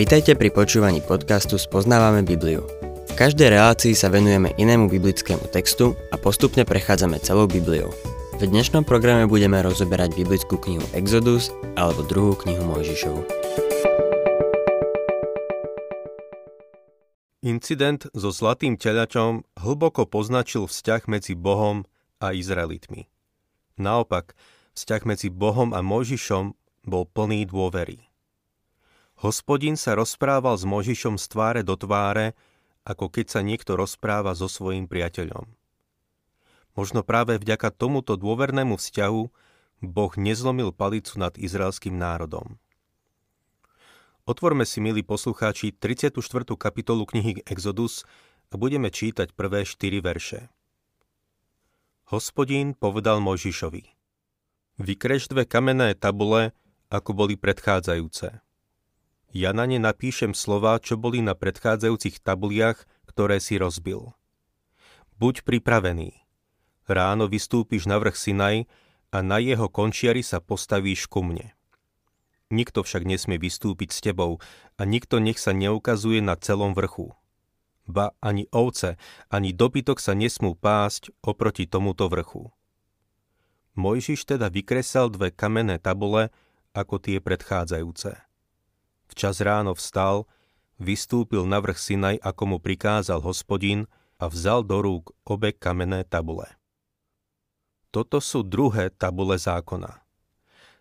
[0.00, 2.64] Vitajte pri počúvaní podcastu Spoznávame Bibliu.
[3.06, 7.92] V každej relácii sa venujeme inému biblickému textu a postupne prechádzame celou Bibliou.
[8.40, 13.22] V dnešnom programe budeme rozoberať biblickú knihu Exodus alebo druhú knihu Mojžišovu.
[17.44, 21.84] Incident so zlatým telaťom hlboko poznačil vzťah medzi Bohom
[22.24, 23.04] a Izraelitmi.
[23.76, 24.32] Naopak,
[24.74, 26.54] vzťah medzi Bohom a Mojžišom
[26.86, 28.10] bol plný dôvery.
[29.20, 32.32] Hospodin sa rozprával s Možišom z tváre do tváre,
[32.88, 35.44] ako keď sa niekto rozpráva so svojím priateľom.
[36.72, 39.22] Možno práve vďaka tomuto dôvernému vzťahu
[39.84, 42.56] Boh nezlomil palicu nad izraelským národom.
[44.24, 46.16] Otvorme si, milí poslucháči, 34.
[46.56, 48.08] kapitolu knihy Exodus
[48.48, 50.48] a budeme čítať prvé 4 verše.
[52.08, 53.99] Hospodín povedal Mojžišovi
[54.80, 56.56] Vykreš dve kamenné tabule,
[56.88, 58.40] ako boli predchádzajúce
[59.30, 64.14] ja na ne napíšem slova, čo boli na predchádzajúcich tabuliach, ktoré si rozbil.
[65.22, 66.26] Buď pripravený.
[66.90, 68.66] Ráno vystúpiš na vrch Sinaj
[69.14, 71.54] a na jeho končiari sa postavíš ku mne.
[72.50, 74.42] Nikto však nesmie vystúpiť s tebou
[74.74, 77.14] a nikto nech sa neukazuje na celom vrchu.
[77.86, 78.98] Ba ani ovce,
[79.30, 82.50] ani dobytok sa nesmú pásť oproti tomuto vrchu.
[83.78, 86.34] Mojžiš teda vykresal dve kamenné tabule
[86.74, 88.14] ako tie predchádzajúce.
[89.10, 90.26] Včas ráno vstal,
[90.78, 93.90] vystúpil na vrch Sinaj, ako mu prikázal hospodin
[94.22, 96.46] a vzal do rúk obe kamenné tabule.
[97.90, 99.98] Toto sú druhé tabule zákona.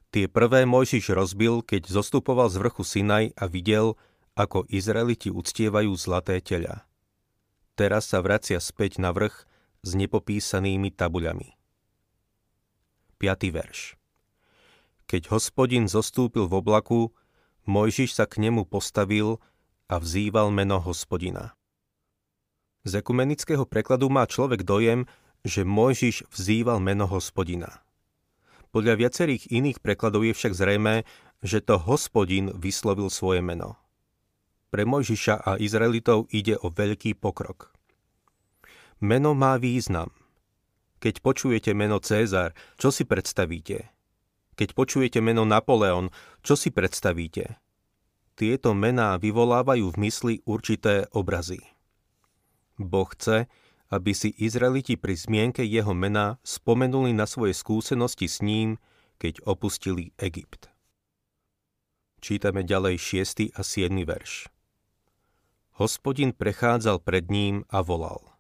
[0.10, 3.98] Tie prvé Mojžiš rozbil, keď zostupoval z vrchu Sinaj a videl,
[4.34, 6.86] ako Izraeliti uctievajú zlaté teľa.
[7.78, 9.46] Teraz sa vracia späť na vrch
[9.84, 11.59] s nepopísanými tabuľami.
[13.20, 13.52] 5.
[13.52, 14.00] verš
[15.12, 17.12] Keď hospodin zostúpil v oblaku,
[17.68, 19.44] Mojžiš sa k nemu postavil
[19.92, 21.52] a vzýval meno hospodina.
[22.88, 25.04] Z ekumenického prekladu má človek dojem,
[25.44, 27.84] že Mojžiš vzýval meno hospodina.
[28.72, 31.04] Podľa viacerých iných prekladov je však zrejme,
[31.44, 33.76] že to hospodin vyslovil svoje meno.
[34.72, 37.76] Pre Mojžiša a Izraelitov ide o veľký pokrok.
[39.04, 40.08] Meno má význam.
[41.00, 43.88] Keď počujete meno Cézar, čo si predstavíte?
[44.60, 46.12] Keď počujete meno Napoleon,
[46.44, 47.56] čo si predstavíte?
[48.36, 51.64] Tieto mená vyvolávajú v mysli určité obrazy.
[52.76, 53.48] Boh chce,
[53.92, 58.80] aby si Izraeliti pri zmienke jeho mena spomenuli na svoje skúsenosti s ním,
[59.20, 60.72] keď opustili Egypt.
[62.20, 63.56] Čítame ďalej 6.
[63.56, 63.92] a 7.
[64.04, 64.52] verš.
[65.80, 68.36] Hospodin prechádzal pred ním a volal.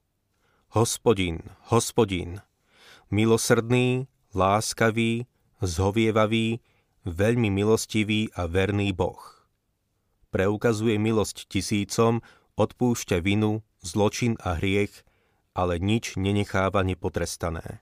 [0.75, 2.43] Hospodin, hospodin,
[3.09, 5.25] milosrdný, láskavý,
[5.61, 6.61] zhovievavý,
[7.05, 9.19] veľmi milostivý a verný Boh.
[10.29, 12.21] Preukazuje milosť tisícom,
[12.53, 14.93] odpúšťa vinu, zločin a hriech,
[15.57, 17.81] ale nič nenecháva nepotrestané.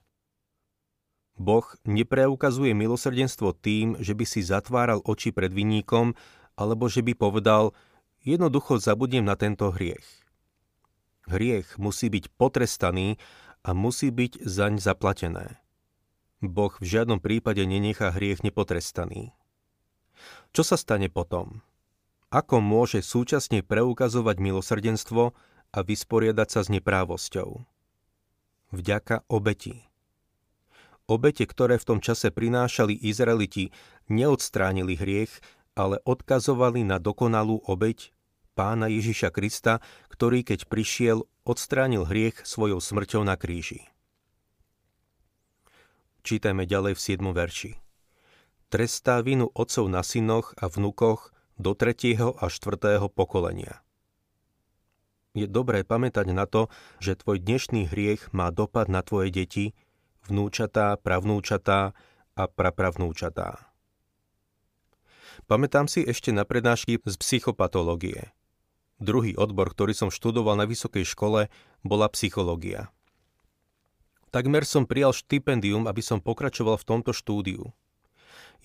[1.38, 6.18] Boh nepreukazuje milosrdenstvo tým, že by si zatváral oči pred vinníkom,
[6.58, 7.70] alebo že by povedal,
[8.26, 10.02] jednoducho zabudnem na tento hriech.
[11.30, 13.20] Hriech musí byť potrestaný
[13.62, 15.58] a musí byť zaň zaplatené.
[16.38, 19.34] Boh v žiadnom prípade nenechá hriech nepotrestaný.
[20.54, 21.62] Čo sa stane potom?
[22.28, 25.32] Ako môže súčasne preukazovať milosrdenstvo
[25.72, 27.64] a vysporiadať sa s neprávosťou?
[28.68, 29.88] Vďaka obeti.
[31.08, 33.72] Obete, ktoré v tom čase prinášali Izraeliti,
[34.12, 35.40] neodstránili hriech,
[35.72, 38.12] ale odkazovali na dokonalú obeť
[38.52, 39.80] pána Ježiša Krista,
[40.12, 43.88] ktorý keď prišiel, odstránil hriech svojou smrťou na kríži.
[46.20, 47.24] Čítajme ďalej v 7.
[47.32, 47.72] verši.
[48.68, 52.20] Trestá vinu otcov na synoch a vnukoch do 3.
[52.36, 53.00] a 4.
[53.08, 53.80] pokolenia.
[55.32, 56.68] Je dobré pamätať na to,
[57.00, 59.72] že tvoj dnešný hriech má dopad na tvoje deti,
[60.28, 61.96] vnúčatá, pravnúčatá
[62.36, 63.72] a prapravnúčatá.
[65.48, 68.36] Pamätám si ešte na prednášky z psychopatológie.
[68.98, 71.46] Druhý odbor, ktorý som študoval na vysokej škole,
[71.86, 72.90] bola psychológia.
[74.34, 77.70] Takmer som prijal štipendium, aby som pokračoval v tomto štúdiu.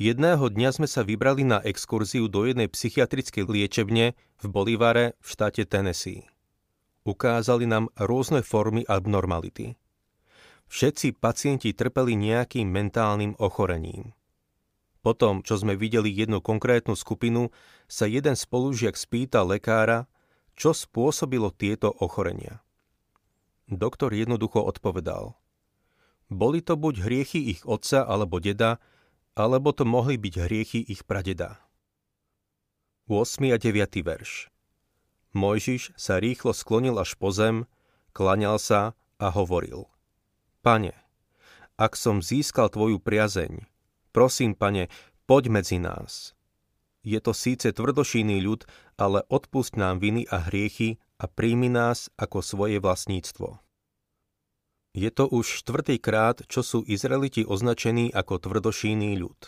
[0.01, 5.69] Jedného dňa sme sa vybrali na exkurziu do jednej psychiatrickej liečebne v Bolivare v štáte
[5.69, 6.25] Tennessee.
[7.06, 9.77] Ukázali nám rôzne formy abnormality.
[10.65, 14.18] Všetci pacienti trpeli nejakým mentálnym ochorením.
[15.06, 17.53] Potom, čo sme videli jednu konkrétnu skupinu,
[17.86, 20.09] sa jeden spolužiak spýtal lekára,
[20.53, 22.61] čo spôsobilo tieto ochorenia.
[23.69, 25.33] Doktor jednoducho odpovedal–
[26.33, 28.81] boli to buď hriechy ich otca alebo deda,
[29.38, 31.61] alebo to mohli byť hriechy ich pradeda.
[33.05, 33.53] 8.
[33.53, 34.01] a 9.
[34.01, 34.50] verš
[35.38, 37.69] Mojžiš sa rýchlo sklonil až po zem,
[38.17, 39.89] klaňal sa a hovoril.
[40.65, 40.97] Pane,
[41.77, 43.69] ak som získal tvoju priazeň,
[44.09, 44.89] prosím, pane,
[45.29, 46.38] poď medzi nás.
[47.03, 48.63] Je to síce tvrdošíný ľud,
[48.95, 53.59] ale odpust nám viny a hriechy a príjmi nás ako svoje vlastníctvo.
[54.94, 59.39] Je to už štvrtý krát, čo sú Izraeliti označení ako tvrdošíný ľud.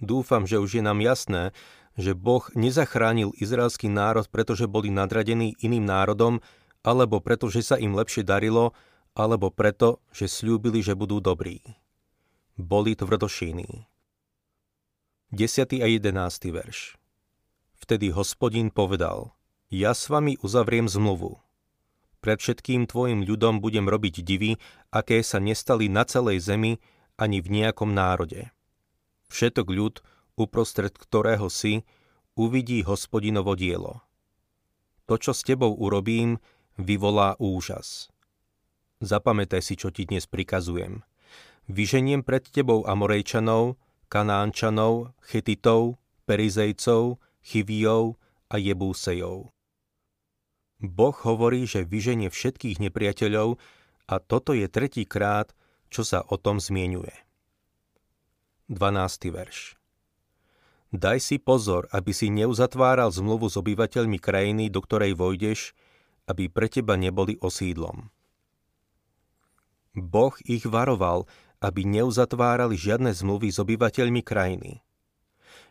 [0.00, 1.52] Dúfam, že už je nám jasné,
[1.98, 6.40] že Boh nezachránil izraelský národ, pretože boli nadradení iným národom,
[6.80, 8.72] alebo preto, že sa im lepšie darilo,
[9.12, 11.60] alebo preto, že slúbili, že budú dobrí.
[12.56, 13.91] Boli tvrdošíní.
[15.32, 15.80] 10.
[15.80, 16.52] a 11.
[16.52, 17.00] verš
[17.80, 19.32] Vtedy hospodin povedal,
[19.72, 21.40] ja s vami uzavriem zmluvu,
[22.20, 24.60] pred všetkým tvojim ľudom budem robiť divy,
[24.92, 26.84] aké sa nestali na celej zemi
[27.16, 28.52] ani v nejakom národe.
[29.32, 29.94] Všetok ľud,
[30.36, 31.88] uprostred ktorého si,
[32.36, 34.04] uvidí hospodinovo dielo.
[35.08, 36.44] To, čo s tebou urobím,
[36.76, 38.12] vyvolá úžas.
[39.00, 41.00] Zapamätaj si, čo ti dnes prikazujem.
[41.72, 43.80] Vyženiem pred tebou Amorejčanov,
[44.12, 45.96] Kanánčanov, Chetitov,
[46.28, 48.20] Perizejcov, Chivijov
[48.52, 49.48] a Jebúsejov.
[50.84, 53.56] Boh hovorí, že vyženie všetkých nepriateľov
[54.12, 55.56] a toto je tretí krát,
[55.88, 57.16] čo sa o tom zmienuje.
[58.68, 59.32] 12.
[59.32, 59.80] verš
[60.92, 65.72] Daj si pozor, aby si neuzatváral zmluvu s obyvateľmi krajiny, do ktorej vojdeš,
[66.28, 68.12] aby pre teba neboli osídlom.
[69.96, 71.24] Boh ich varoval,
[71.62, 74.82] aby neuzatvárali žiadne zmluvy s obyvateľmi krajiny.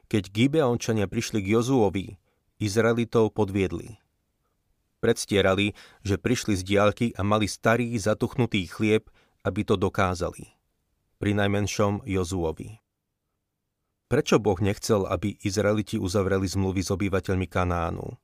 [0.07, 2.15] Keď Gibeončania prišli k Jozuovi,
[2.63, 3.95] Izraelitov podviedli–
[5.01, 5.73] predstierali,
[6.05, 9.09] že prišli z diálky a mali starý zatuchnutý chlieb,
[9.41, 10.53] aby to dokázali.
[11.17, 12.77] Pri najmenšom Jozuovi.
[14.05, 18.21] Prečo Boh nechcel, aby Izraeliti uzavreli zmluvy s obyvateľmi Kanánu?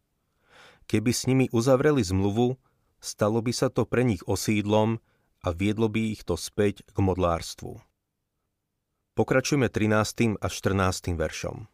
[0.88, 2.56] Keby s nimi uzavreli zmluvu,
[3.02, 5.02] stalo by sa to pre nich osídlom
[5.44, 7.78] a viedlo by ich to späť k modlárstvu.
[9.18, 10.38] Pokračujeme 13.
[10.38, 11.18] a 14.
[11.18, 11.66] veršom.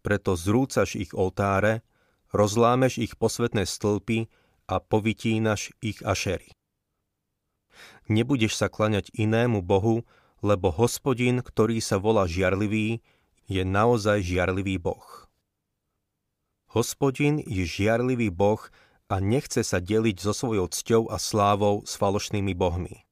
[0.00, 1.84] Preto zrúcaš ich oltáre,
[2.32, 4.30] rozlámeš ich posvetné stĺpy
[4.70, 6.56] a povytínaš ich ašery.
[8.08, 10.06] Nebudeš sa klaňať inému Bohu,
[10.40, 13.02] lebo hospodin, ktorý sa volá žiarlivý,
[13.50, 15.26] je naozaj žiarlivý Boh.
[16.72, 18.60] Hospodin je žiarlivý Boh
[19.06, 23.06] a nechce sa deliť so svojou cťou a slávou s falošnými bohmi.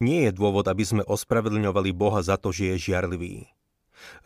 [0.00, 3.48] Nie je dôvod, aby sme ospravedlňovali Boha za to, že je žiarlivý.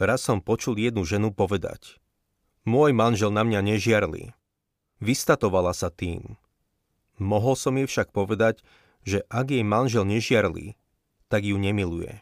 [0.03, 1.95] Raz som počul jednu ženu povedať–
[2.65, 4.37] môj manžel na mňa nežiarli.
[5.01, 6.37] Vystatovala sa tým.
[7.17, 8.61] Mohol som jej však povedať,
[9.05, 10.77] že ak jej manžel nežiarli,
[11.33, 12.21] tak ju nemiluje.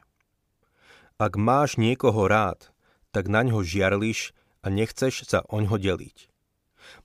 [1.18, 2.70] Ak máš niekoho rád,
[3.10, 4.30] tak na ňo žiarliš
[4.62, 6.30] a nechceš sa oňho deliť.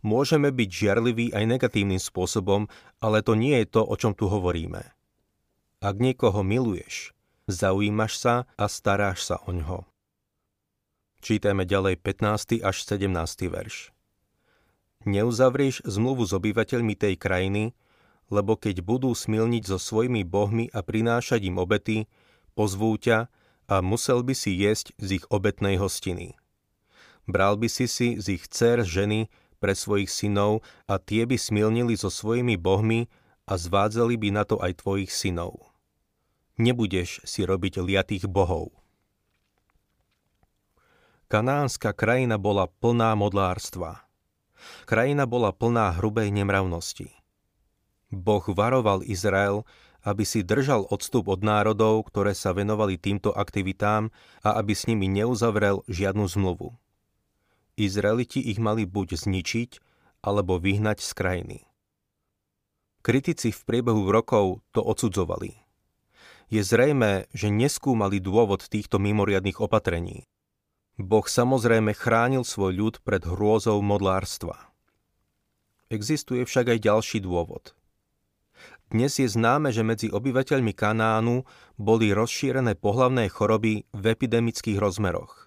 [0.06, 2.68] Môžeme byť žiarliví aj negatívnym spôsobom,
[3.00, 4.82] ale to nie je to, o čom tu hovoríme.
[5.84, 7.12] Ak niekoho miluješ,
[7.52, 9.84] zaujímaš sa a staráš sa oňho.
[11.24, 12.60] Čítame ďalej 15.
[12.64, 13.12] až 17.
[13.48, 13.96] verš.
[15.04, 17.76] Neuzavrieš zmluvu s obyvateľmi tej krajiny,
[18.32, 22.08] lebo keď budú smilniť so svojimi bohmi a prinášať im obety,
[22.56, 23.28] pozvú ťa
[23.68, 26.36] a musel by si jesť z ich obetnej hostiny.
[27.28, 29.32] Bral by si si z ich dcer ženy
[29.64, 33.08] pre svojich synov a tie by smilnili so svojimi bohmi
[33.48, 35.72] a zvádzali by na to aj tvojich synov.
[36.60, 38.76] Nebudeš si robiť liatých bohov.
[41.32, 44.04] Kanánska krajina bola plná modlárstva.
[44.84, 47.10] Krajina bola plná hrubej nemravnosti.
[48.14, 49.64] Boh varoval Izrael,
[50.04, 54.12] aby si držal odstup od národov, ktoré sa venovali týmto aktivitám
[54.44, 56.76] a aby s nimi neuzavrel žiadnu zmluvu.
[57.74, 59.72] Izraeliti ich mali buď zničiť,
[60.24, 61.60] alebo vyhnať z krajiny.
[63.04, 65.60] Kritici v priebehu rokov to odsudzovali.
[66.48, 70.24] Je zrejme, že neskúmali dôvod týchto mimoriadných opatrení.
[70.96, 74.56] Boh samozrejme chránil svoj ľud pred hrôzou modlárstva.
[75.90, 77.74] Existuje však aj ďalší dôvod.
[78.94, 81.50] Dnes je známe, že medzi obyvateľmi Kanánu
[81.82, 85.43] boli rozšírené pohlavné choroby v epidemických rozmeroch.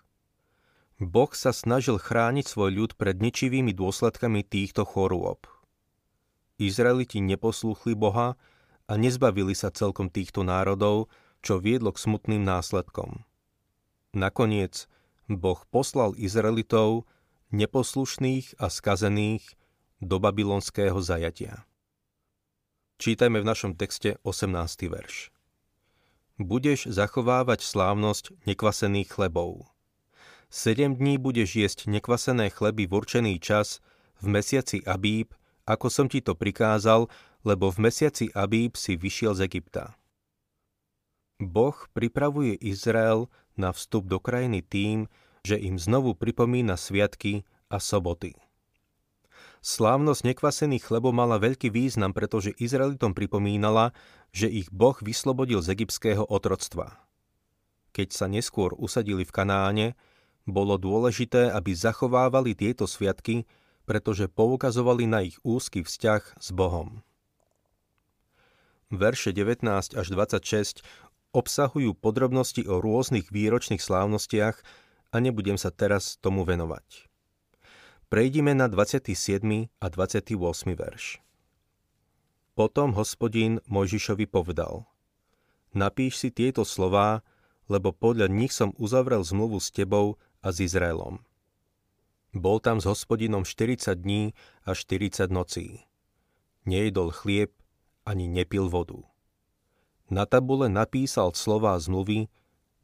[0.96, 5.44] Boh sa snažil chrániť svoj ľud pred ničivými dôsledkami týchto chorôb.
[6.56, 8.40] Izraeliti neposlúchli Boha
[8.88, 11.12] a nezbavili sa celkom týchto národov,
[11.44, 13.28] čo viedlo k smutným následkom.
[14.16, 14.88] Nakoniec
[15.28, 17.04] Boh poslal Izraelitov,
[17.52, 19.44] neposlušných a skazených,
[20.00, 21.64] do babylonského zajatia.
[22.96, 24.88] Čítajme v našom texte 18.
[24.88, 25.28] verš.
[26.36, 29.75] budeš zachovávať slávnosť nekvasených chlebov.
[30.46, 33.82] Sedem dní budeš jesť nekvasené chleby v určený čas
[34.22, 35.34] v mesiaci Abíb,
[35.66, 37.10] ako som ti to prikázal,
[37.42, 39.98] lebo v mesiaci Abíb si vyšiel z Egypta.
[41.36, 45.10] Boh pripravuje Izrael na vstup do krajiny tým,
[45.44, 48.38] že im znovu pripomína sviatky a soboty.
[49.60, 53.90] Slávnosť nekvasených chlebov mala veľký význam, pretože Izraelitom pripomínala,
[54.30, 57.02] že ich Boh vyslobodil z egyptského otroctva.
[57.90, 59.86] Keď sa neskôr usadili v Kanáne,
[60.46, 63.44] bolo dôležité, aby zachovávali tieto sviatky,
[63.86, 67.02] pretože poukazovali na ich úzky vzťah s Bohom.
[68.94, 69.66] Verše 19
[69.98, 70.86] až 26
[71.34, 74.56] obsahujú podrobnosti o rôznych výročných slávnostiach
[75.10, 77.10] a nebudem sa teraz tomu venovať.
[78.06, 79.10] Prejdime na 27.
[79.82, 80.38] a 28.
[80.78, 81.18] verš.
[82.54, 84.86] Potom hospodín Mojžišovi povedal
[85.76, 87.26] Napíš si tieto slová,
[87.66, 91.22] lebo podľa nich som uzavrel zmluvu s tebou a s Izraelom.
[92.36, 95.82] Bol tam s hospodinom 40 dní a 40 nocí.
[96.66, 97.54] Nejedol chlieb
[98.06, 99.02] ani nepil vodu.
[100.06, 102.30] Na tabule napísal slová zmluvy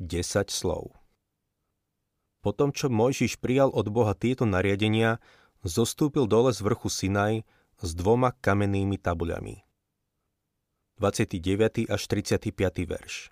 [0.02, 0.98] 10 slov.
[2.42, 5.22] Potom, čo Mojžiš prijal od Boha tieto nariadenia,
[5.62, 7.46] zostúpil dole z vrchu Sinaj
[7.78, 9.62] s dvoma kamennými tabuľami.
[10.98, 11.86] 29.
[11.86, 12.50] až 35.
[12.82, 13.30] verš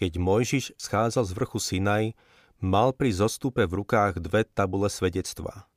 [0.00, 2.16] Keď Mojžiš schádzal z vrchu Sinaj,
[2.56, 5.68] mal pri zostupe v rukách dve tabule svedectva.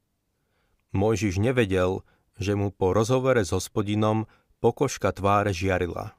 [0.96, 2.08] Mojžiš nevedel,
[2.39, 4.24] že mu po rozhovore s hospodinom
[4.63, 6.15] pokožka tváre žiarila.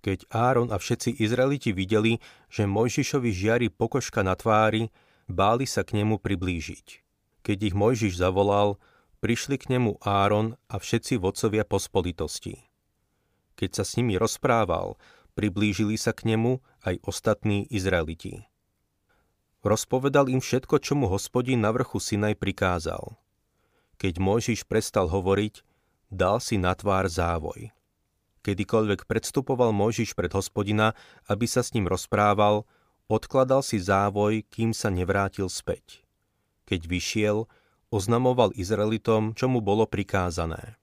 [0.00, 2.16] Keď Áron a všetci Izraeliti videli,
[2.48, 4.88] že Mojžišovi žiari pokožka na tvári,
[5.28, 7.04] báli sa k nemu priblížiť.
[7.44, 8.80] Keď ich Mojžiš zavolal,
[9.20, 12.56] prišli k nemu Áron a všetci vodcovia pospolitosti.
[13.52, 14.96] Keď sa s nimi rozprával,
[15.36, 18.48] priblížili sa k nemu aj ostatní Izraeliti.
[19.60, 23.20] Rozpovedal im všetko, čo mu hospodín na vrchu Sinaj prikázal.
[24.00, 25.60] Keď Mojžiš prestal hovoriť,
[26.08, 27.74] dal si na tvár závoj.
[28.46, 30.94] Kedykoľvek predstupoval Mojžiš pred hospodina,
[31.26, 32.62] aby sa s ním rozprával,
[33.10, 36.06] odkladal si závoj, kým sa nevrátil späť.
[36.70, 37.50] Keď vyšiel,
[37.90, 40.78] oznamoval Izraelitom, čo mu bolo prikázané.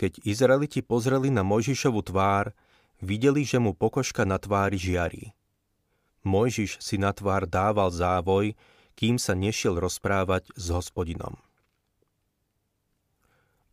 [0.00, 2.56] Keď Izraeliti pozreli na Mojžišovu tvár,
[3.00, 5.32] videli, že mu pokožka na tvári žiari.
[6.24, 8.52] Mojžiš si na tvár dával závoj,
[8.96, 11.40] kým sa nešiel rozprávať s hospodinom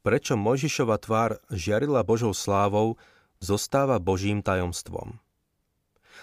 [0.08, 2.96] prečo Mojžišova tvár žiarila Božou slávou,
[3.44, 5.20] zostáva Božím tajomstvom.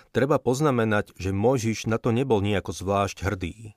[0.08, 3.76] Treba poznamenať, že Mojžiš na to nebol nejako zvlášť hrdý.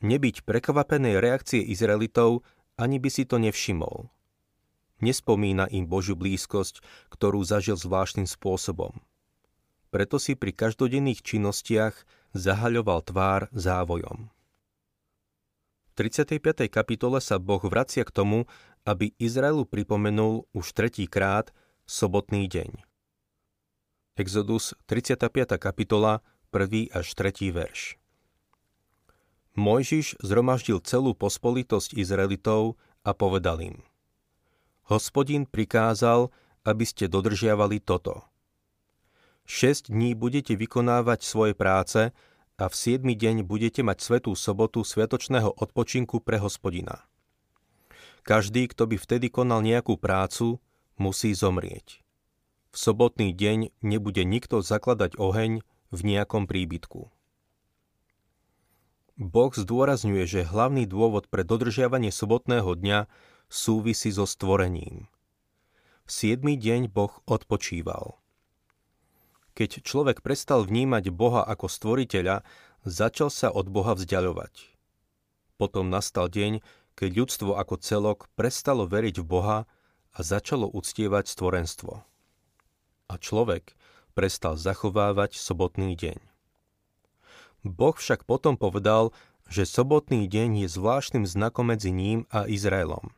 [0.00, 2.40] Nebyť prekvapenej reakcie Izraelitov,
[2.80, 4.08] ani by si to nevšimol.
[4.98, 6.82] Nespomína im Božiu blízkosť,
[7.14, 8.98] ktorú zažil zvláštnym spôsobom.
[9.88, 11.94] Preto si pri každodenných činnostiach
[12.34, 14.28] zahaľoval tvár závojom.
[15.96, 16.70] 35.
[16.70, 18.46] kapitole sa Boh vracia k tomu,
[18.86, 21.50] aby Izraelu pripomenul už tretíkrát
[21.90, 22.86] sobotný deň.
[24.18, 25.58] Exodus 35.
[25.58, 26.90] kapitola 1.
[26.90, 27.54] až 3.
[27.54, 27.98] verš
[29.58, 33.76] Mojžiš zhromaždil celú pospolitosť Izraelitov a povedal im
[34.88, 36.32] Hospodin prikázal,
[36.64, 38.24] aby ste dodržiavali toto.
[39.44, 42.16] Šesť dní budete vykonávať svoje práce
[42.56, 47.04] a v siedmy deň budete mať svetú sobotu sviatočného odpočinku pre hospodina.
[48.24, 50.56] Každý, kto by vtedy konal nejakú prácu,
[50.96, 52.00] musí zomrieť.
[52.72, 57.12] V sobotný deň nebude nikto zakladať oheň v nejakom príbytku.
[59.20, 63.08] Boh zdôrazňuje, že hlavný dôvod pre dodržiavanie sobotného dňa
[63.48, 65.08] súvisí so stvorením.
[66.04, 68.16] V siedmy deň Boh odpočíval.
[69.52, 72.46] Keď človek prestal vnímať Boha ako stvoriteľa,
[72.86, 74.78] začal sa od Boha vzdialovať.
[75.58, 76.62] Potom nastal deň,
[76.94, 79.58] keď ľudstvo ako celok prestalo veriť v Boha
[80.14, 82.06] a začalo uctievať stvorenstvo.
[83.10, 83.74] A človek
[84.14, 86.18] prestal zachovávať sobotný deň.
[87.66, 89.10] Boh však potom povedal,
[89.50, 93.17] že sobotný deň je zvláštnym znakom medzi ním a Izraelom.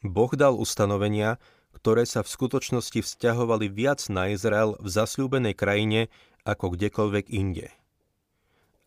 [0.00, 1.36] Boh dal ustanovenia,
[1.76, 6.08] ktoré sa v skutočnosti vzťahovali viac na Izrael v zasľúbenej krajine
[6.42, 7.68] ako kdekoľvek inde.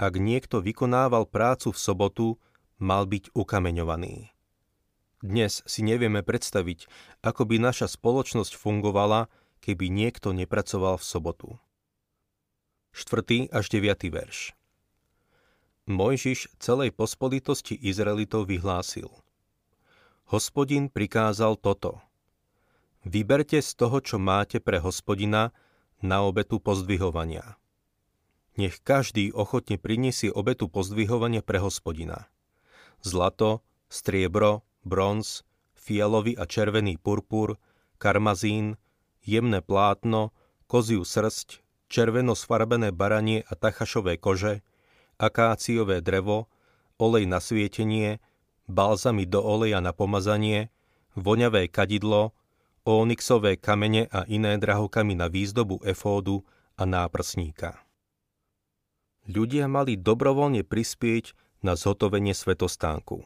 [0.01, 2.27] Ak niekto vykonával prácu v sobotu,
[2.81, 4.33] mal byť ukameňovaný.
[5.23, 6.91] Dnes si nevieme predstaviť,
[7.23, 9.31] ako by naša spoločnosť fungovala,
[9.63, 11.49] keby niekto nepracoval v sobotu.
[12.91, 13.47] 4.
[13.47, 14.11] až 9.
[14.11, 14.51] verš
[15.87, 19.22] Mojžiš celej pospolitosti Izraelitov vyhlásil.
[20.33, 22.01] Hospodin prikázal toto–
[23.03, 25.51] Vyberte z toho, čo máte pre hospodina,
[25.99, 27.59] na obetu pozdvihovania.
[28.55, 32.31] Nech každý ochotne priniesie obetu pozdvihovania pre hospodina.
[33.03, 33.61] Zlato,
[33.91, 35.43] striebro, bronz,
[35.75, 37.59] fialový a červený purpur,
[37.99, 38.79] karmazín,
[39.21, 40.31] jemné plátno,
[40.65, 41.59] koziu srst,
[41.91, 44.63] červeno sfarbené baranie a tachašové kože,
[45.19, 46.47] akáciové drevo,
[46.97, 48.23] olej na svietenie,
[48.69, 50.69] balzamy do oleja na pomazanie,
[51.13, 52.33] voňavé kadidlo,
[52.83, 56.43] ónixové kamene a iné drahokamy na výzdobu efódu
[56.75, 57.79] a náprsníka.
[59.23, 61.31] Ľudia mali dobrovoľne prispieť
[61.63, 63.23] na zhotovenie svetostánku.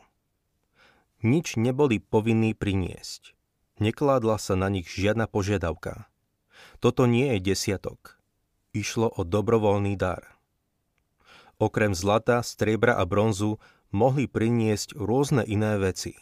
[1.25, 3.33] Nič neboli povinní priniesť.
[3.81, 6.05] Nekládla sa na nich žiadna požiadavka.
[6.77, 8.17] Toto nie je desiatok
[8.77, 10.37] išlo o dobrovoľný dar.
[11.57, 13.57] Okrem zlata, striebra a bronzu
[13.97, 16.13] mohli priniesť rôzne iné veci.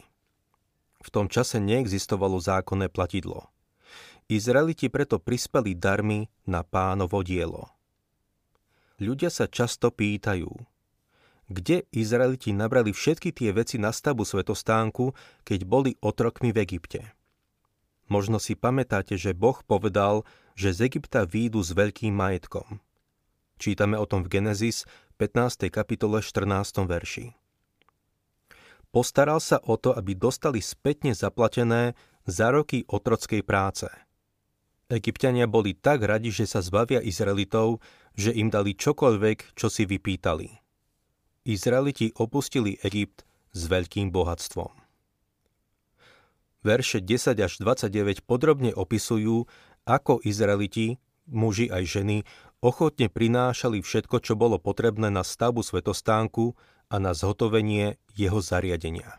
[1.04, 3.52] V tom čase neexistovalo zákonné platidlo.
[4.26, 7.70] Izraeliti preto prispeli darmi na pánovo dielo.
[8.96, 10.48] Ľudia sa často pýtajú,
[11.46, 15.14] kde Izraeliti nabrali všetky tie veci na stavbu svetostánku,
[15.46, 17.14] keď boli otrokmi v Egypte.
[18.10, 20.26] Možno si pamätáte, že Boh povedal,
[20.58, 22.82] že z Egypta výjdu s veľkým majetkom.
[23.62, 24.88] Čítame o tom v Genesis
[25.22, 25.70] 15.
[25.70, 26.82] kapitole 14.
[26.82, 27.45] verši.
[28.90, 33.86] Postaral sa o to, aby dostali spätne zaplatené za roky otrockej práce.
[34.86, 37.82] Egyptiania boli tak radi, že sa zbavia Izraelitov,
[38.14, 40.48] že im dali čokoľvek, čo si vypýtali.
[41.46, 44.86] Izraeliti opustili Egypt s veľkým bohatstvom
[46.66, 49.46] verše 10 až 29 podrobne opisujú,
[49.86, 50.98] ako Izraeliti,
[51.30, 52.16] muži aj ženy,
[52.58, 56.58] ochotne prinášali všetko, čo bolo potrebné na stavbu svetostánku
[56.90, 59.18] a na zhotovenie jeho zariadenia.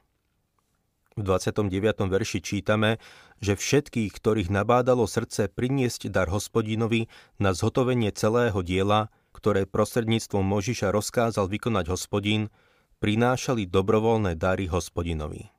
[1.18, 1.74] V 29.
[2.14, 3.02] verši čítame,
[3.42, 7.10] že všetkých, ktorých nabádalo srdce priniesť dar hospodinovi
[7.42, 12.54] na zhotovenie celého diela, ktoré prostredníctvom Možiša rozkázal vykonať hospodin,
[13.02, 15.50] prinášali dobrovoľné dary hospodinovi.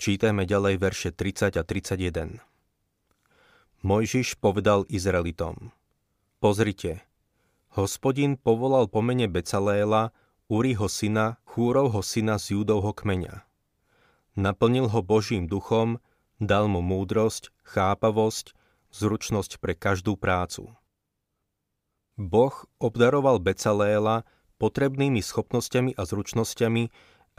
[0.00, 2.40] Čítame ďalej verše 30 a 31.
[3.84, 5.76] Mojžiš povedal Izraelitom,
[6.40, 7.04] pozrite,
[7.76, 10.14] hospodin povolal po mene Becaléla,
[10.50, 13.46] Uriho syna, Chúrovho syna z Júdovho kmeňa.
[14.34, 16.00] Naplnil ho Božím duchom,
[16.40, 18.56] dal mu múdrosť, chápavosť,
[18.92, 20.72] zručnosť pre každú prácu.
[22.16, 24.24] Boh obdaroval Becaléla
[24.60, 26.84] potrebnými schopnosťami a zručnosťami,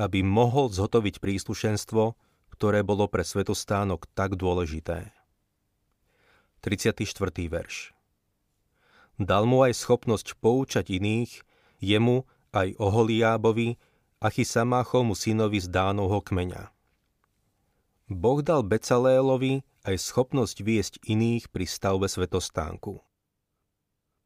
[0.02, 2.18] aby mohol zhotoviť príslušenstvo,
[2.52, 5.14] ktoré bolo pre svetostánok tak dôležité.
[6.64, 7.06] 34.
[7.52, 7.92] verš
[9.22, 11.46] Dal mu aj schopnosť poučať iných,
[11.84, 13.76] jemu aj Oholiábovi,
[14.24, 16.72] Achisamáchovmu synovi z Dánovho kmeňa.
[18.08, 23.04] Boh dal Becalélovi aj schopnosť viesť iných pri stavbe svetostánku.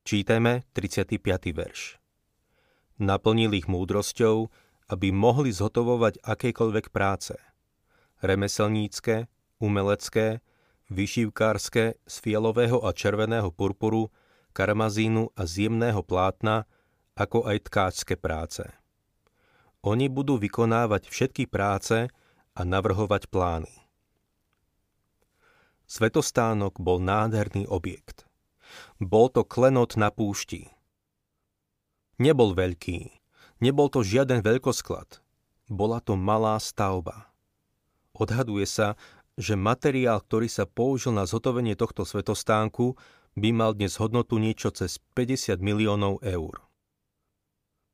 [0.06, 1.18] Čítame 35.
[1.56, 1.98] verš.
[3.02, 4.52] Naplnil ich múdrosťou,
[4.88, 7.34] aby mohli zhotovovať akékoľvek práce–
[8.22, 9.28] remeselnícke,
[9.60, 10.40] umelecké,
[10.90, 14.10] vyšívkárske z fialového a červeného purpuru,
[14.56, 16.66] karmazínu a zjemného plátna,
[17.18, 18.62] ako aj tkáčske práce.
[19.82, 22.14] Oni budú vykonávať všetky práce
[22.54, 23.74] a navrhovať plány.
[25.88, 28.30] Svetostánok bol nádherný objekt.
[29.02, 30.68] Bol to klenot na púšti.
[32.20, 33.08] Nebol veľký,
[33.64, 35.24] nebol to žiaden veľkosklad.
[35.72, 37.32] Bola to malá stavba.
[38.12, 39.00] Odhaduje sa,
[39.38, 42.98] že materiál, ktorý sa použil na zhotovenie tohto svetostánku,
[43.38, 46.67] by mal dnes hodnotu niečo cez 50 miliónov eur.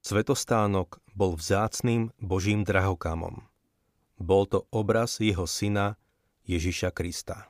[0.04, 3.48] Svetostánok bol vzácným Božím drahokamom.
[4.20, 5.96] Bol to obraz jeho syna
[6.44, 7.48] Ježiša Krista.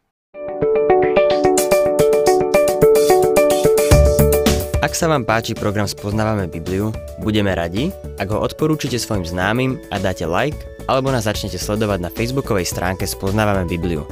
[4.86, 6.94] Ak sa vám páči program Spoznávame Bibliu,
[7.26, 7.90] budeme radi,
[8.22, 13.10] ak ho odporúčite svojim známym a dáte like alebo nás začnete sledovať na facebookovej stránke
[13.10, 14.06] Spoznávame Bibliu.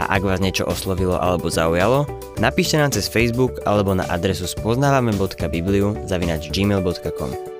[0.00, 2.08] A ak vás niečo oslovilo alebo zaujalo,
[2.40, 7.55] napíšte nám cez Facebook alebo na adresu spoznávame.bibliu zavinač gmail.com.